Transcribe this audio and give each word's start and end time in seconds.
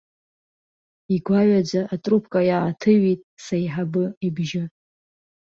Игәаҩаӡа 1.15 1.81
атрубка 1.93 2.39
иааҭыҩит 2.49 3.21
сеиҳабы 3.45 4.03
ибжьы. 4.27 4.63